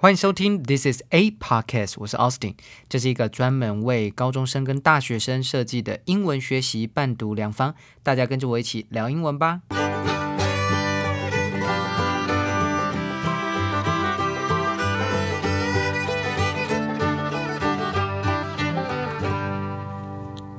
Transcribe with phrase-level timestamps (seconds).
[0.00, 2.54] 欢迎收听 This is a podcast，我是 Austin，
[2.88, 9.62] 这是一个专门为高中生跟大学生设计的英文学习伴读良方，大家跟着我一起聊英文吧。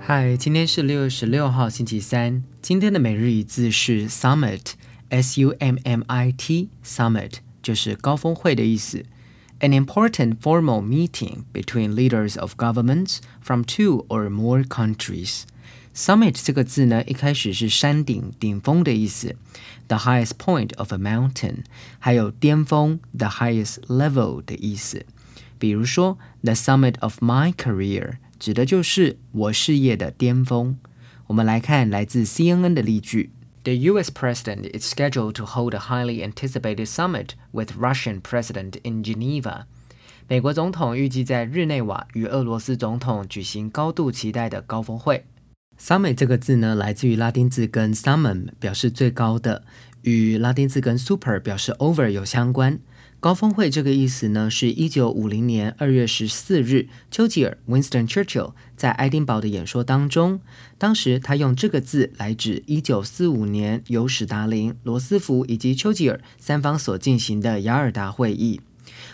[0.00, 2.42] 嗨，今天是六月十六号，星期三。
[2.60, 9.04] 今天的每日一字是 summit，s u m m i t，summit 就是高峰会的意思。
[9.59, 15.43] An important formal meeting between leaders of governments from two or more countries.
[15.95, 19.37] Summit 这个字呢，一开始是山顶、顶峰的意思，
[19.87, 21.63] the highest point of a mountain，
[21.99, 25.05] 还有巅峰，the highest level 的意思。
[25.57, 30.77] 比如说，the summit of my career 指的就是我事业的巅峰。
[31.27, 33.31] 我们来看来自 CNN 的例句
[33.63, 34.11] ：The U.S.
[34.11, 39.65] president is scheduled to hold a highly anticipated summit with Russian president in Geneva。
[40.27, 45.25] 美国总统预计在日内瓦与俄罗斯总统举行高度期待的高峰会。
[45.79, 49.63] Summit 这个字呢，来自于拉丁字根 summum，表示最高的，
[50.03, 52.79] 与拉丁字根 super 表示 over 有相关。
[53.20, 60.40] 高峰会这个意思呢，是一九五零年二月十四日，丘吉尔 （Winston Churchill） 在爱丁堡的演说当中，
[60.78, 68.62] 当时他用这个字来指一九四五年由史达林、罗斯福以及丘吉尔三方所进行的雅尔达会议。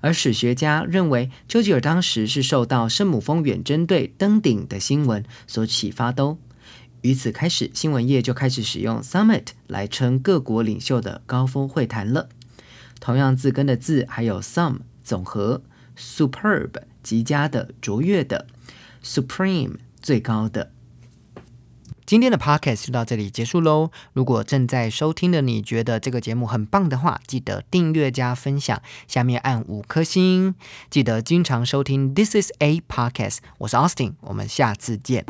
[0.00, 6.38] 而史学家认为，丘吉尔当时是受到圣母峰远征队登顶的新闻所启发的。
[7.02, 12.30] 于此开始，新闻业就开始使用 summit 来称各国领袖的高峰会谈了。
[13.00, 15.62] 同样字根的字还有 some 总和
[15.98, 16.70] ，superb
[17.02, 18.46] 极佳的、卓越的
[19.02, 20.70] ，supreme 最高的。
[22.06, 23.90] 今天的 podcast 就到这里结束喽。
[24.12, 30.56] 如果正在收听的你觉得这个节目很棒的话，记得订阅加分享，下面按五颗星。
[30.90, 33.38] 记得经常收听 This is a podcast。
[33.58, 35.24] 我是 Austin，我们下次见。